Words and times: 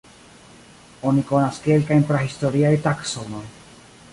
Oni 1.11 1.25
konas 1.31 1.61
kelkajn 1.67 2.07
prahistoriaj 2.13 2.73
taksonoj. 2.87 3.45